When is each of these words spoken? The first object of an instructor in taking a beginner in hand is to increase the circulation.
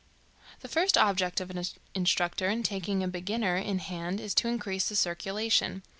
The 0.61 0.67
first 0.67 0.97
object 0.97 1.39
of 1.39 1.51
an 1.51 1.63
instructor 1.93 2.49
in 2.49 2.63
taking 2.63 3.03
a 3.03 3.07
beginner 3.07 3.55
in 3.57 3.77
hand 3.77 4.19
is 4.19 4.33
to 4.33 4.47
increase 4.47 4.89
the 4.89 4.95
circulation. 4.95 5.83